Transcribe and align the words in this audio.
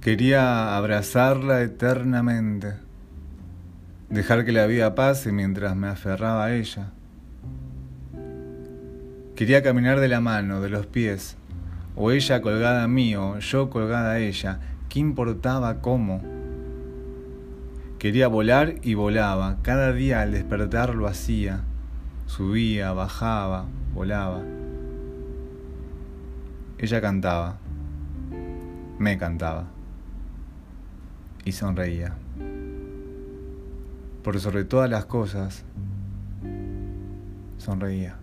Quería 0.00 0.78
abrazarla 0.78 1.60
eternamente, 1.60 2.72
dejar 4.08 4.46
que 4.46 4.52
la 4.52 4.64
vida 4.64 4.94
pase 4.94 5.30
mientras 5.30 5.76
me 5.76 5.88
aferraba 5.88 6.46
a 6.46 6.54
ella. 6.54 6.92
Quería 9.36 9.62
caminar 9.62 10.00
de 10.00 10.08
la 10.08 10.22
mano, 10.22 10.62
de 10.62 10.70
los 10.70 10.86
pies, 10.86 11.36
o 11.96 12.12
ella 12.12 12.40
colgada 12.40 12.82
a 12.82 12.88
mí 12.88 13.14
o 13.14 13.40
yo 13.40 13.68
colgada 13.68 14.12
a 14.12 14.18
ella. 14.20 14.60
¿Qué 14.88 15.00
importaba 15.00 15.82
cómo? 15.82 16.22
Quería 17.98 18.26
volar 18.26 18.76
y 18.80 18.94
volaba. 18.94 19.58
Cada 19.60 19.92
día 19.92 20.22
al 20.22 20.32
despertar 20.32 20.94
lo 20.94 21.08
hacía. 21.08 21.60
Subía, 22.24 22.92
bajaba, 22.92 23.66
volaba. 23.92 24.40
Ella 26.78 27.02
cantaba. 27.02 27.58
Me 28.98 29.18
cantaba 29.18 29.66
y 31.50 31.52
sonreía. 31.52 32.14
Por 34.22 34.38
sobre 34.38 34.64
todas 34.64 34.88
las 34.88 35.06
cosas, 35.06 35.64
sonreía. 37.58 38.19